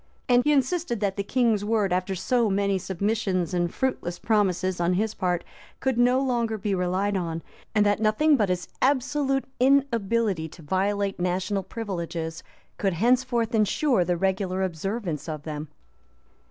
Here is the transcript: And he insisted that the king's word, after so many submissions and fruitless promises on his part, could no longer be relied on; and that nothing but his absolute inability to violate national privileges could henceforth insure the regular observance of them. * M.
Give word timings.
And 0.27 0.43
he 0.43 0.51
insisted 0.51 0.99
that 1.01 1.15
the 1.15 1.21
king's 1.21 1.63
word, 1.63 1.93
after 1.93 2.15
so 2.15 2.49
many 2.49 2.79
submissions 2.79 3.53
and 3.53 3.71
fruitless 3.71 4.17
promises 4.17 4.81
on 4.81 4.93
his 4.95 5.13
part, 5.13 5.43
could 5.79 5.99
no 5.99 6.19
longer 6.19 6.57
be 6.57 6.73
relied 6.73 7.15
on; 7.15 7.43
and 7.75 7.85
that 7.85 7.99
nothing 7.99 8.35
but 8.35 8.49
his 8.49 8.67
absolute 8.81 9.45
inability 9.59 10.49
to 10.49 10.63
violate 10.63 11.19
national 11.19 11.61
privileges 11.61 12.41
could 12.79 12.93
henceforth 12.93 13.53
insure 13.53 14.03
the 14.03 14.17
regular 14.17 14.63
observance 14.63 15.29
of 15.29 15.43
them. 15.43 15.67
* 15.71 15.71
M. 15.71 15.75